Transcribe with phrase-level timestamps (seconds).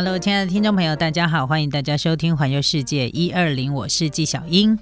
[0.00, 4.78] Hello，亲爱的听众朋友，大家好，欢迎大家收听《环游世界一二零》，我是纪小英。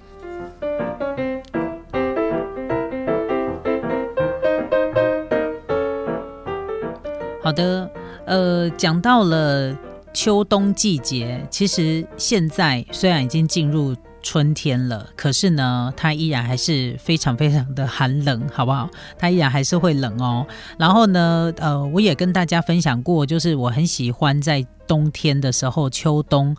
[7.41, 7.89] 好的，
[8.27, 9.75] 呃，讲到了
[10.13, 13.95] 秋冬季节，其实现在虽然已经进入。
[14.29, 18.89] 春天了，可是呢，它依然还是非常非常的寒冷，好不好？
[19.17, 20.45] 它依然还是会冷哦。
[20.77, 26.53] 然后呢，呃，我也跟大家分享过，就是我很喜欢在冬天的时候，秋冬。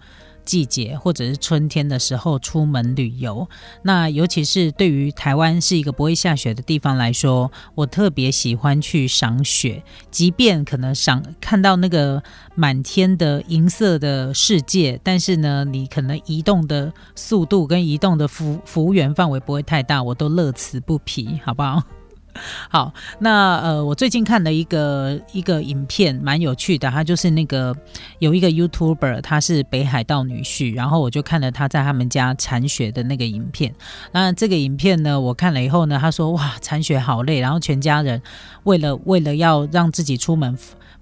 [0.49, 3.47] 季节或者是春天的时候出门旅游，
[3.83, 9.83] 那尤其是对于台湾是一个不会下雪的地方来说，我特别喜欢去赏雪。
[10.11, 12.23] 即便可能赏看到那个
[12.55, 21.98] 满天的银色的世界，但是呢，你可能移动的速度跟移动的幅幅员范围不会太大，我都乐此不疲，好不好？
[22.71, 26.91] 好，那呃，我最近看了一个一个影片，蛮有趣的。
[26.91, 27.77] 他就是那个
[28.19, 33.75] 有一个 YouTuber，他是北海道女婿，然后我就看了他在他们家铲雪的那个影片。
[34.13, 38.21] 那这个影片呢，我看了以后呢，他说哇，铲雪好累，然后全家人
[38.65, 40.57] 为了为了要让自己出门。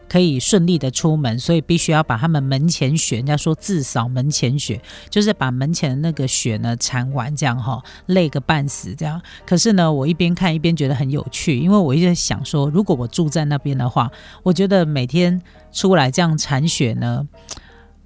[0.09, 9.21] 可以顺利的出门，所以必须要把他们门前雪，人家说自扫门前雪，就是把门前的那个雪呢铲完，这样哈，累个半死这样。
[9.47, 14.11] 可是呢，我一边看一边觉得很有趣，因为我一直想说，如果我住在那边的话，
[14.43, 15.41] 我觉得每天
[15.73, 17.27] 出来这样铲雪呢，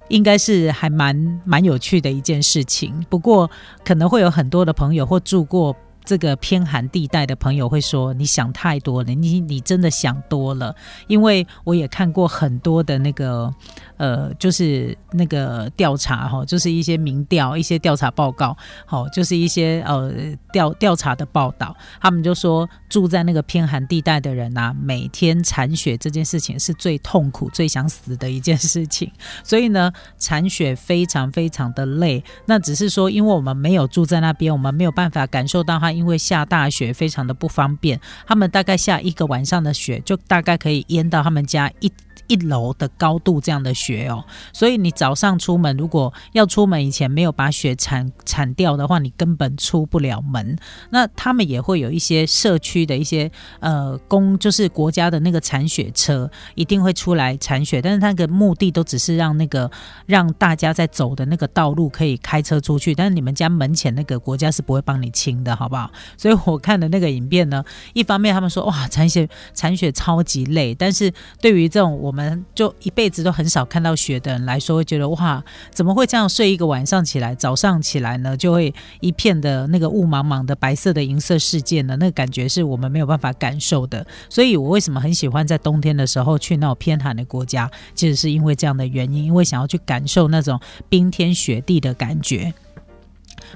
[0.07, 3.05] 应该是还蛮蛮有趣的一件事情。
[3.09, 3.49] 不过
[3.83, 5.75] 可能会有很多的朋友或住过。
[6.03, 10.75] 这个偏寒地带的朋友会说：“你想太多了，你你真的想多了。”
[11.07, 13.53] 因为我也看过很多的那个。
[13.97, 20.11] 呃，就是那个调查哈，就是一些民调、一些调查报告，好，就是一些呃
[20.51, 21.75] 调调查的报道。
[21.99, 29.11] 他们就说，住在那个偏寒地带的人呐，每天铲雪这件事情是最痛苦、最想死的一件事情。
[29.45, 32.23] 所以呢，铲雪非常非常的累。
[32.47, 37.99] 那只是说，因为我们没有住在那边，我们没有办法感受到它，因为下大雪非常的不方便。
[38.25, 41.91] 他们大概下一个晚上的雪，就大概可以淹到他们家一。
[42.31, 50.57] 一楼的高度这样的雪哦，所以你早上出门，如果要出门以前没有把雪铲铲掉的话，你根本出不了门。
[50.91, 59.69] 那他们也会有一些社区的一些呃公，就是国家的那个铲雪车一定会出来铲雪，但是那个目的都只是让那个
[60.05, 65.91] 让大家在走的那个道路可以开车出去，但是你们家门前那个国家是不会帮你清的，好不好？
[66.15, 67.61] 所以我看的那个影片呢，
[67.91, 72.20] 一方面他们说哇铲雪铲雪超级累，但是对于这种我们。
[72.53, 81.95] 就一辈子都很少看到雪的人来说，会觉得哇，怎么会这样睡一个晚上起来，早上起来呢，就会一片的那个雾茫茫的白色的银色世界呢？
[81.97, 84.05] 那个感觉是我们没有办法感受的。
[84.29, 90.59] 所以我为什么很喜欢在冬天的时候去那种偏寒的国家，其实是因为这样的原因，因为想要去感受那种
[90.89, 92.53] 冰天雪地的感觉。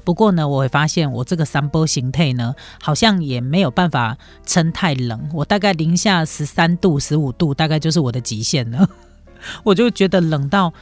[0.03, 5.29] 不过呢，我会发现我这个三波形态呢，好像也没有办法撑太冷。
[5.33, 8.89] 我大概零下十三度、十五度，大概就是我的极限了。
[9.63, 10.73] 我就觉得冷到，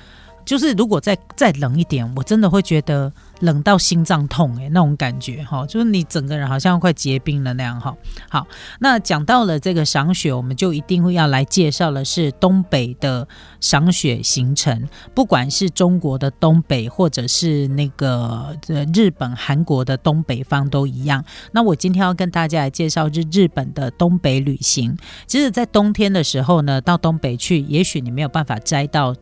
[0.45, 3.11] 就是如果再再冷一点，我真的会觉得。
[3.39, 7.93] 冷到心脏痛诶，那种感觉哈，就是你整个人好像快结冰了那样哈。
[8.29, 8.47] 好，
[8.79, 13.27] 那讲到了这个赏雪，我们就一定会要来介绍的是东北的
[13.59, 18.57] 赏雪行程，不管是中国的东北，或者是那个
[18.93, 21.21] 日本、韩国的东北方都一样。
[21.51, 24.97] 那我今天要跟大家来介绍日日本的东北旅行。
[25.27, 29.13] 其实，在冬天的时候呢，到东北去，也许你没有办法摘到。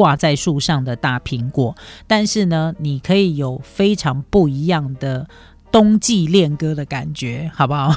[0.00, 5.28] 挂在树上的大苹果，但是呢，你可以有非常不一样的
[5.70, 7.94] 冬季恋歌的感觉，好不好？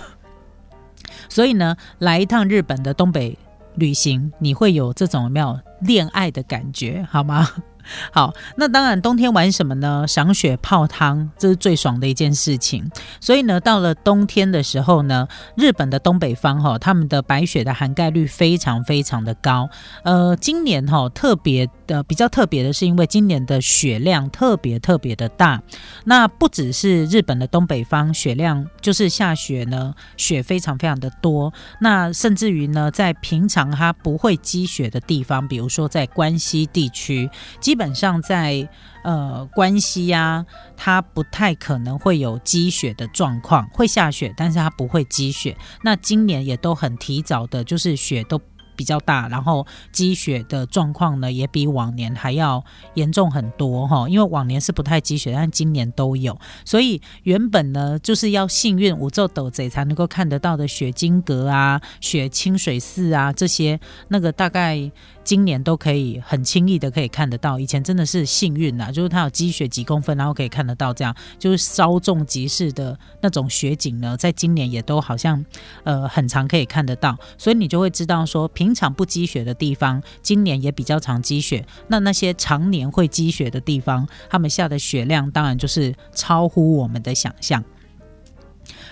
[1.29, 3.37] 所以呢，来一趟日本的东北
[3.75, 7.47] 旅行，你会有这种没有恋爱的感觉，好吗？
[8.11, 10.05] 好，那当然，冬天玩什么呢？
[10.07, 12.89] 赏雪泡汤，这是最爽的一件事情。
[13.19, 19.69] 所以呢，到了冬天的时候呢，日本的东北方哈，他们的白雪的涵盖率非常非常的高。
[20.03, 25.61] 呃，今年哈特别的比较特别的是，因为今年的雪量特别特别的大。
[26.05, 31.53] 那不只是日本的东北方雪量，就是下雪呢，雪非常非常的多。
[31.79, 37.29] 那甚至于呢，在平常它不会积雪的地方，比如说在关西地区，
[37.59, 38.69] 基基本上在
[39.03, 40.45] 呃关西呀，
[40.77, 45.57] 它不太可能会有积雪的状况，会下雪，但是它不会积雪。
[45.81, 48.39] 那今年也都很提早的，就是雪都。
[48.75, 52.63] 比较大，然后积雪的状况呢，也比往年还要
[52.95, 54.07] 严重很多哈。
[54.07, 63.79] 因为往年是不太积雪，但今年都有，所以原本呢就是要幸运五昼斗贼才能够看得到的雪金阁啊、雪清水寺啊这些，
[64.09, 64.91] 那个大概
[65.23, 67.59] 今年都可以很轻易的可以看得到。
[67.59, 75.43] 以前真的是幸运呐，就是它有积雪几公分，然后可以看得到，这样就是稍纵即逝的那种雪景呢，在今年也都好像
[75.83, 77.17] 呃很长可以看得到。
[77.37, 81.65] 所以你就会知道说，平平常不积雪的地方，今年也比较常积雪。
[81.89, 87.61] 那那些常年会积雪的地方，他们下的雪量当然就是超乎我们的想象。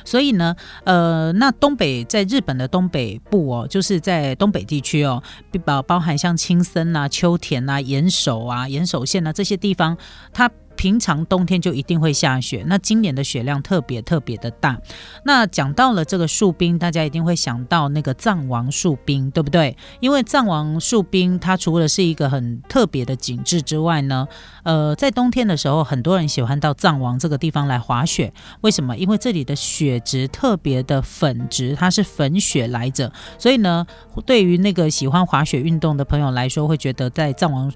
[0.03, 0.53] 所以呢，
[0.83, 5.23] 呃，那东北在日本的东北部哦，就是在东北地区哦，
[5.63, 9.97] 包包含像青森啊、秋田啊、岩手啊、岩手县啊这些地方，
[10.33, 10.51] 它。
[10.81, 14.81] 平常冬天就一定会下雪，那今年的雪量特别特别的大。
[15.23, 19.77] 那讲到了这个树冰，大家一定会想到那个藏王树冰，对不对？
[19.99, 24.27] 因为藏王树冰它除了是一个很特别的景致之外呢，
[24.63, 28.33] 呃，在冬天的时候，很多人喜欢到藏王这个地方来滑雪。
[28.61, 28.97] 为什么？
[28.97, 33.85] 因为这里的雪质特别的粉质，它是粉雪来着，所以呢，
[34.25, 37.71] 对于那个喜欢滑雪运动的朋友来说，会觉得在藏王。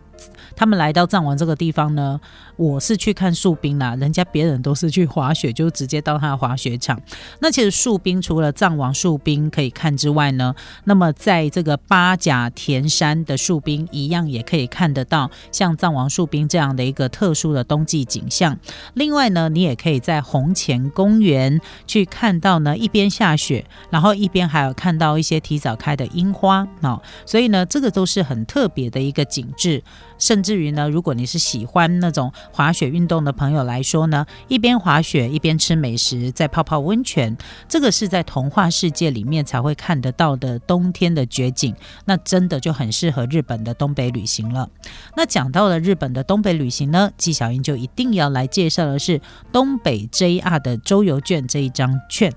[0.56, 2.20] 他们来到藏王这个地方呢，
[2.56, 7.00] 我是去看树冰啦，人家别人都是去滑雪，就直接到他的滑雪场。
[7.40, 10.56] 那其实树冰除了藏王树冰可以看之外呢，
[10.86, 18.58] 那么在这个八甲田山的树冰一样也可以看得到像藏王树冰这样的一个特殊的冬季景象。
[18.94, 29.84] 另外呢，你也可以在红前公园去看到呢，一边下雪，然后一边还有看到一些提早开的樱花哦，所以呢，这个都是很特别的一个景致。
[30.18, 37.36] 甚至于呢，如果你是喜欢那种滑雪运动的朋友来说呢，一边滑雪一边吃美食，再泡泡温泉，
[37.68, 41.76] 这个是在童话世界里面才会看得到的冬天的绝景，
[42.06, 44.70] 那真的就很适合日本的东北旅行了。
[45.16, 49.20] 那讲到了日本的东北旅行呢，纪晓英就一定要来介绍的是
[49.52, 52.34] 东北 JR 的周游券这一张券。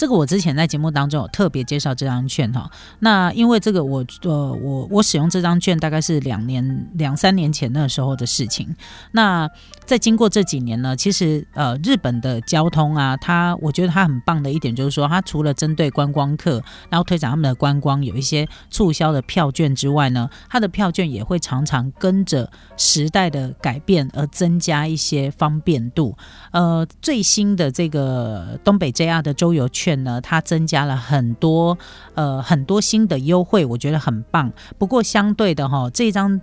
[0.00, 2.70] 这个我之前在节目当中有特别介绍这张券哈，
[3.00, 8.74] 那因为这个我呃我我使用这张券大概是两年两三年前那时候的事情，
[9.12, 9.46] 那
[9.84, 26.16] 在经过这几年呢，其实呃日本的交通啊，它我觉得它很棒的一点就是说，它除了针对观光客，然后推展他们的观光有一些促销的票券之外呢，它的票券也会常常跟着时代的改变而增加一些方便度。
[26.52, 29.89] 呃，最新的这个东北 JR 的周游券。
[29.90, 31.76] 券呢，它增加了很多
[32.14, 34.52] 呃很多新的优惠，我觉得很棒。
[34.78, 36.40] 不过相对的哈，这张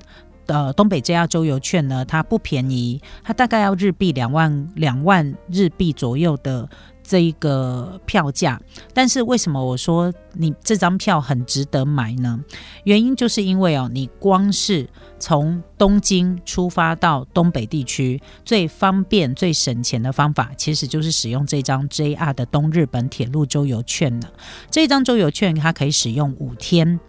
[0.48, 6.68] 呃东北 JR 周游券呢，它不便宜，它大概要日币两万两万日币左右的
[7.02, 8.60] 这一个票价。
[8.94, 12.40] 但是为什么我说你这张票很值得买呢？
[12.84, 24.32] 原因就是因为哦，你光是从东京出发到东北地区，最方便、最省钱的方法，其实就是使用这张 JR 的东日本铁路周游券了。
[24.70, 27.00] 这张周游券它可以使用五天，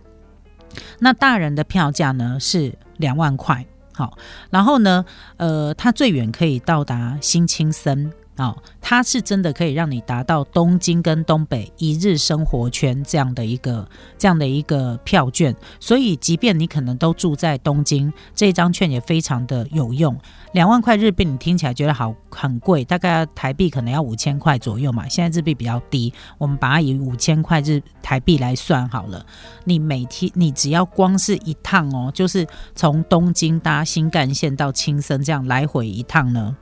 [0.98, 3.66] 那大人的票价呢是两万块。
[3.92, 4.16] 好，
[4.50, 5.04] 然后呢，
[5.38, 8.12] 呃，它最远可以到达新青森。
[8.38, 13.86] 哦，它是真的可以让你达到东京跟东北一日生活圈这样的一个
[14.16, 20.16] 这样的一个票券，所以即便你可能都住在东京，这张券也非常的有用。
[20.52, 25.06] 两万块日币，你听起来觉得好很贵，大概台币可能要五千块左右嘛。
[25.08, 29.26] 现在日币比较低，我们把它以五千块日台币来算好了。
[29.64, 36.56] 你每天你只要光是一趟哦，就是从东京搭新干线到青森这样来回一趟呢。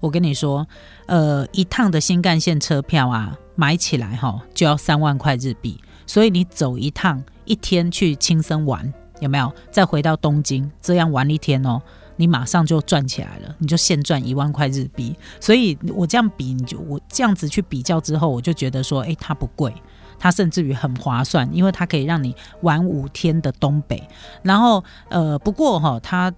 [0.00, 0.66] 我跟你说，
[1.06, 9.52] 呃，一趟的新干线车票啊，买起来哈就要三万块日币，所以你走一趟，一天去青森玩，有没有？
[9.70, 11.80] 再回到东京，这样玩一天哦，
[12.16, 15.14] 你马上就赚起来了，你就现赚一万块日币。
[15.38, 19.74] 所以我这样比，你就我这样子去比较之后，我就觉得说，诶，它不贵，
[20.18, 24.02] 它甚至于很划算，因为它可以让你玩五天的东北。
[24.42, 26.32] 然后，呃，不过哈，它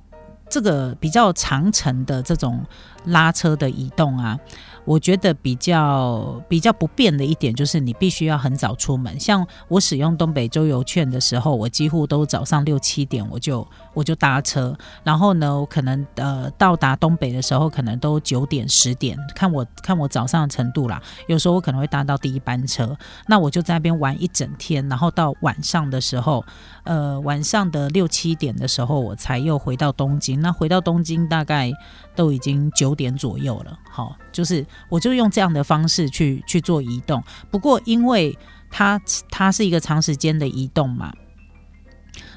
[0.52, 2.64] 这个比较长程的这种。
[3.06, 4.38] 拉车的移动啊。
[4.84, 9.18] 我觉得比较比较不便的一点就是你必须要很早出门。
[9.18, 21.00] 像我使用东北周游券的时候，我几乎都早上六七点我就我就搭车，然后呢，我可能呃到达东北的时候可能都九点十点，看我看我早上的程度啦。
[21.26, 22.96] 有时候我可能会搭到第一班车，
[23.26, 26.44] 那我就在那边玩一整天，然后到晚上的时候，
[26.84, 30.40] 呃晚上的六七点的时候我才又回到东京。
[30.40, 31.72] 那回到东京大概
[32.14, 34.64] 都已经九点左右了，好，就是。
[34.88, 38.38] 我就用这样的方式去去做移动，不过因为
[38.70, 41.12] 它它是一个长时间的移动嘛，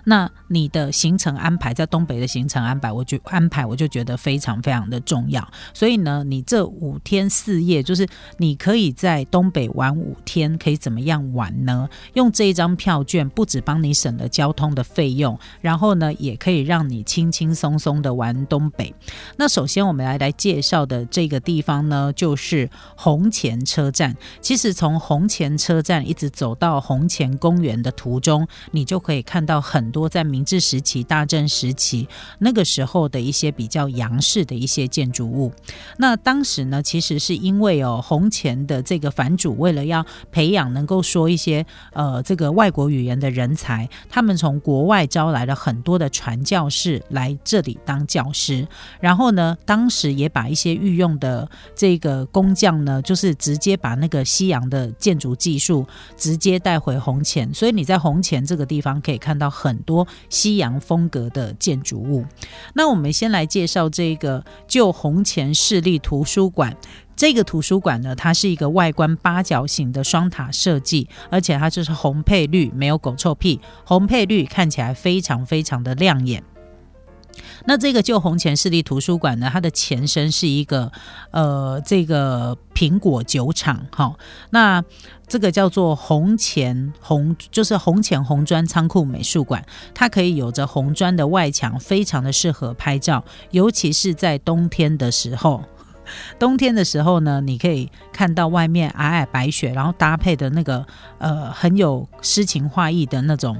[0.06, 5.46] 那你的行程安排在东北的行程安排，我就安排我就觉得非常非常的重要。
[5.74, 8.08] 所以呢，你这五天四夜，就是
[8.38, 11.90] 你可以在东北玩五天，可以怎么样玩呢？
[12.14, 18.94] 用这一张票券，不止帮你省了交通的费用，然后呢，也可以让你轻轻松松的玩东北。
[19.38, 24.16] 那首先我们来来介绍的这个地方呢，就是红前车站。
[24.42, 32.06] 其实从红前车站一直走到红前公园的途中，你就可以看到很多在明治时期、大正时期
[32.40, 35.54] 那个时候的一些比较洋式的一些建筑物。
[35.96, 48.68] 那当时呢，其实是因为哦，红前的这个藩主为了要培养能够说一些呃这个外国语言的人才，他们从国外招来了很多的传教士来这里当教师。
[49.00, 55.88] 然后呢，当时也把一些御用的这个工匠呢，就是直接把那个西洋的建筑技术
[56.18, 62.26] 直接带回红前，所以你在红前这个地方可以看到很多西洋风格的建筑物。
[62.74, 66.76] 那我们先来介绍这个旧红前市立图书馆。
[67.16, 76.44] 这个图书馆呢，它是一个外观八角形的双塔设计，而且它就是红配绿，没有狗臭屁，红配绿看起来非常非常的亮眼。
[77.66, 80.92] 那这个旧红前市立图书馆呢，它的前身是一个
[81.32, 84.16] 呃，这个苹果酒厂，哈，
[84.52, 84.84] 那
[85.28, 95.64] 这个叫做红前红，就是红前红砖仓库美术馆，它可以有着红砖的外墙，非常的适合拍照，尤其是在冬天的时候。
[96.38, 100.86] 冬天的时候呢，你可以看到外面皑皑白雪，然后搭配的那个
[101.18, 103.58] 呃，很有诗情画意的那种。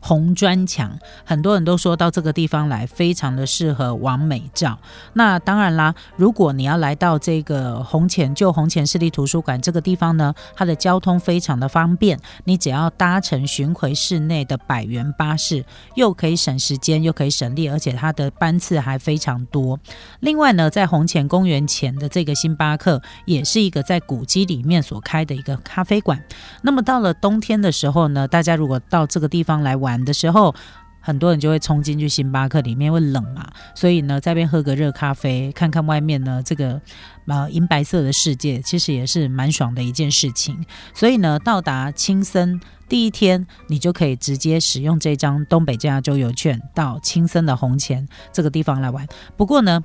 [0.00, 4.78] 红砖墙，很多人都说到这个地方来，非常的适合完美照。
[5.14, 19.78] 那当然啦，如果你要来到这个红前旧红前市立图书馆这个地方呢，它的交通非常的方便，你只要搭乘巡回市内的百元巴士，又可以省时间，又可以省力，而且它的班次还非常多。
[20.20, 26.22] 另外呢，在红前公园前的这个星巴克，也是一个在古迹里面所开的一个咖啡馆。
[26.62, 30.52] 那么到了冬天的时候呢，大家如果到这个地方来玩，玩的时候，
[31.00, 36.80] 很多人就会冲进去星巴克里面，会冷嘛，所以呢，在边喝个热咖啡，看看外面呢这个
[37.26, 40.58] 呃银白色的世界，其实也是蛮爽的一件事情。
[40.92, 49.06] 所以呢，到达青森第一天，你就可以直接使用这张东北加州游券到青森的红前这个地方来玩。
[49.36, 49.80] 不过呢，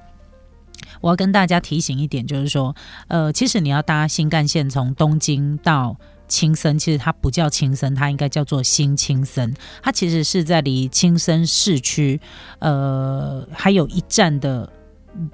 [1.02, 2.76] 我要跟大家提醒一点，就是说，
[3.10, 5.96] 呃，其实你要搭新干线从东京到。
[6.32, 9.54] 青森其实它不叫青森，它应该叫做新青森。
[9.84, 12.22] 它其实是在离青森市区，
[12.60, 14.72] 呃，还有一站的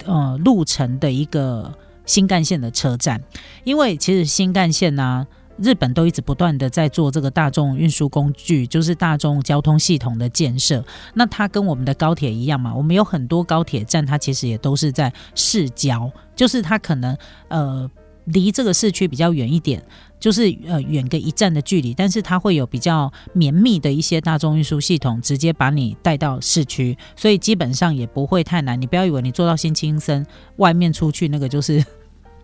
[0.06, 1.72] 呃路程的一个
[2.08, 3.22] 新干线的车站。
[3.64, 5.28] 因为其实新干线呢，
[5.60, 10.84] 日本都一直不断的在做这个大众运输工具，就是大众交通系统的建设。
[11.14, 17.16] 那它跟我们的高铁一样嘛，我们有很多高铁站，它其实也都是在市郊，就是它可能
[17.50, 17.88] 呃
[18.28, 19.84] 离这个市区比较远一点。
[20.20, 28.82] 就是呃远个一站的距离，但是它会有比较绵密的一些大众运输系统，直接把你带到市区，所以基本上也不会太难。
[28.82, 31.86] 你不要以为你坐到新青森外面出去那个就是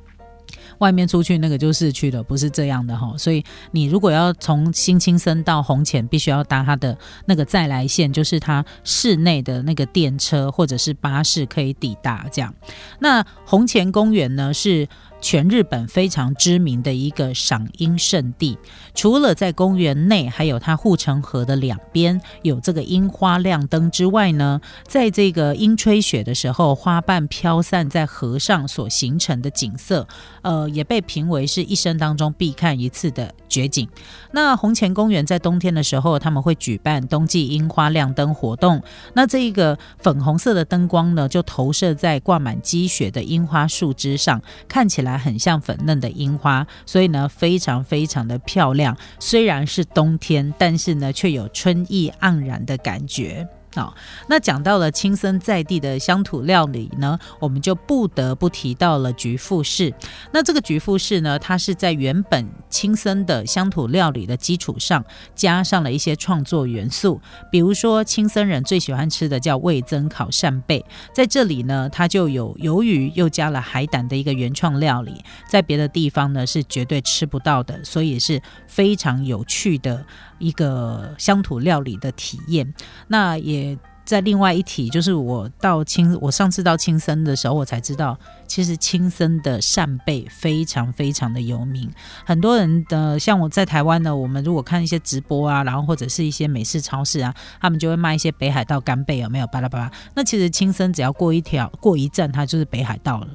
[0.78, 3.16] 外面出去那个就是去了，不是这样的哈。
[3.18, 12.54] 所以你如果要从新青森到红前，必须要搭它的那个再来线，就是它市内的那个电车或者是巴士可以抵达这样。
[13.00, 14.88] 那红前公园呢是。
[15.24, 18.58] 全日本非常知名的一个赏樱圣地，
[18.94, 30.06] 除了在公园内，还有它护城河的两边有这个樱花亮灯之外呢，在这个樱吹雪的时候，花瓣飘散在河上所形成的景色，
[30.42, 33.88] 呃，也被评为是一生当中必看一次的绝景。
[34.34, 45.13] 那红前公园在冬天的时候，他们会举办冬季樱花亮灯活动，那这一个粉红色的灯光呢，就投射在挂满积雪的樱花树枝上，看起来。
[45.18, 48.98] 很像粉嫩的樱花，所以呢，非常非常的漂亮。
[49.20, 53.48] 虽然是冬天，但是呢，却有春意盎然的感觉。
[53.76, 53.96] 好，
[54.28, 59.92] 那讲到了青森在地的乡土料理呢，我们就不得不提到了菊富士。
[60.32, 65.04] 那这个菊富士呢，它是在原本青森的乡土料理的基础上，
[65.34, 67.20] 加上了一些创作元素。
[67.52, 80.06] 比如说，青森人最喜欢吃的叫味增烤扇贝，在这里呢，它就有鱿鱼又加了海胆的一个原创料理，在别的地方呢是绝对吃不到的，所以是非常有趣的。
[80.44, 82.74] 一个乡土料理的体验，
[83.08, 91.90] 那也在另外一提，就是我到青，我上次到青森的时候，我才知道，其实青森的扇贝非常非常的有名。
[92.26, 99.48] 很多人的像我在台湾呢，我们如果看一些直播啊，然后或者是一些美式超市啊，他们就会卖一些北海道干贝，有没有？
[99.48, 99.90] 巴拉巴拉。
[100.14, 103.28] 那其实青森只要过一条过一站，它就是北海道了。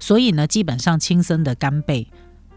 [0.00, 2.08] 所以呢，基本上青森的干贝。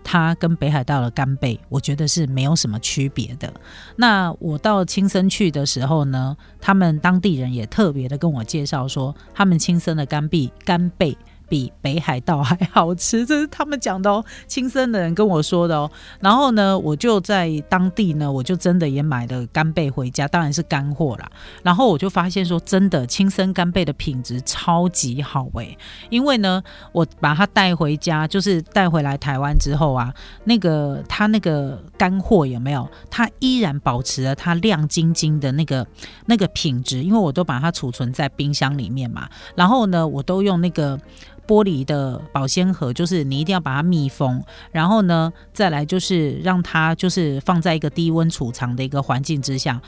[0.10, 3.52] 它跟北海道的干贝，我觉得是没有什么区别的。
[3.98, 11.18] 那我到青森去的时候呢，他们当地人也特别的跟我介绍说，他们青森的干贝干贝。
[11.50, 15.90] 比北海道还 好吃，这是他们讲的哦，亲生的人跟我说的哦。
[16.20, 21.30] 然后呢，我就在当地呢，我就真的也买了干贝回家，当然是干货啦。
[21.64, 25.78] 然后我就发现说，真的亲生干贝的品质超级好诶，
[26.10, 26.62] 因为呢，
[26.92, 30.14] 我把它带回家，就是带回来台湾之后啊，
[30.44, 32.88] 那个它那个干货有没有？
[33.10, 35.86] 它依然保持了它亮晶晶的那个
[36.26, 39.28] 那个品质，因为我都把它储存在冰箱里面嘛。
[39.56, 41.00] 然后呢，我都用那个。
[41.48, 49.82] 玻璃的保鲜盒，就是你一定要把它密封，然后呢，再来就是让它就是放在一个低温储藏的一个环境之下，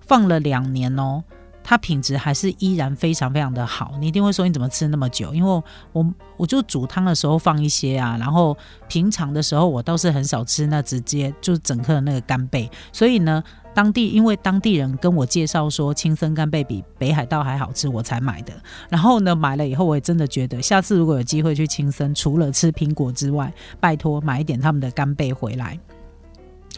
[0.00, 1.24] 放了两年哦，
[1.64, 3.94] 它品质还是依然非常非常的好。
[3.98, 5.34] 你一定会说你怎么吃那么久？
[5.34, 8.56] 因为我我就煮汤的时候放一些啊，然后
[8.86, 13.42] 平常的时候我倒是很少吃那直接就整颗那个干贝，所以呢。
[13.76, 18.54] 当地因为当地人跟我介绍说青森干贝比北海道还好吃，我才买的。
[18.88, 25.78] 然后呢，买了以后我也真的觉得，下次如果有机会去青森，除了吃苹果之外，拜托买一点他们的干贝回来。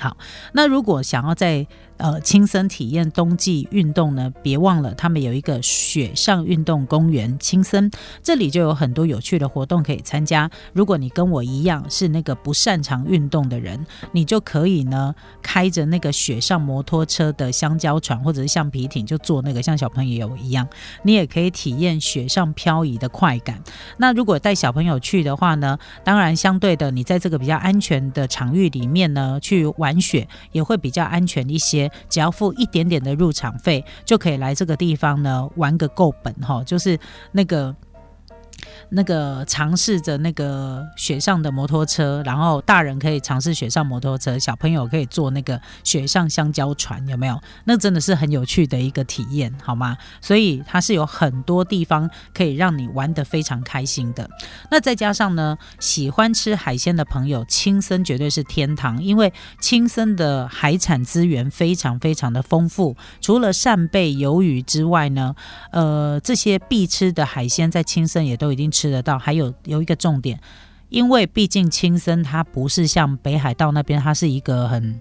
[0.00, 0.16] 好，
[0.52, 1.64] 那如果想要在
[1.98, 4.32] 呃，亲身体验冬季运动呢？
[4.40, 7.90] 别忘了，他们有一个雪上运动公园青森，
[8.22, 10.48] 这里就有很多有趣的活动可以参加。
[10.72, 15.12] 如果你跟我一样是那个不擅长运动的人，你就可以呢
[15.42, 20.68] 开着那个雪上摩托车的香蕉船或者是橡皮艇，就坐那个像小朋友一样，
[21.02, 23.60] 你也可以体验雪上漂移的快感。
[23.96, 31.87] 那如果带小朋友去的话呢，当然相对的，你在这个比较安全的场域里面呢去玩雪也会比较安全一些。
[32.08, 36.98] 只要付一点点的入场费，就可以来这个地方呢玩个够本哈，就是
[37.32, 37.74] 那个。
[38.90, 47.38] 那个尝试着那个雪上的摩托车，然后大人可以尝试雪上摩托车，小朋友可以坐那个雪上香蕉船，有没有？
[47.64, 49.98] 那真的是很有趣的一个体验，好吗？
[50.22, 54.26] 所以它是有很多地方可以让你玩得非常开心的。
[54.70, 65.34] 那再加上呢，喜欢吃海鲜的朋友，青森绝对是天堂，因为青森的海产资源非常非常的丰富，除了扇贝、鱿鱼之外呢，
[65.72, 68.72] 呃，这些必吃的海鲜在青森也都已经。
[68.78, 70.40] 吃得到，还有有一个重点，
[70.88, 75.00] 因为毕竟青森它不是像北海道那边，它是一个很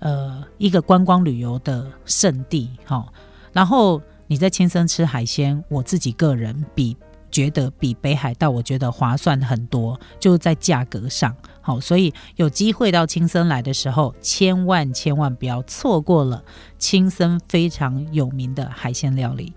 [0.00, 3.06] 呃一个观光旅游的圣地，哈。
[3.52, 6.96] 然后你在青森吃海鲜，我自己个人比
[7.30, 16.42] 觉得比北海道我觉得划算很多，就在价格上，好，所以有机会到青森来的时候，千万千万不要错过了
[16.78, 19.52] 青森非常有名的海鲜料理。